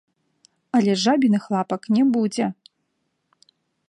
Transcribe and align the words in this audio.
Але 0.77 0.95
жабіных 1.03 1.43
лапак 1.55 1.81
не 1.97 2.03
будзе. 2.15 2.45